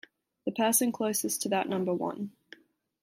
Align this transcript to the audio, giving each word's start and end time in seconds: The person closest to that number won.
The 0.47 0.51
person 0.51 0.91
closest 0.91 1.43
to 1.43 1.49
that 1.49 1.69
number 1.69 1.93
won. 1.93 2.31